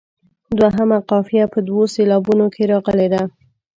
[0.59, 3.23] دوهمه قافیه په دوو سېلابونو کې راغلې ده.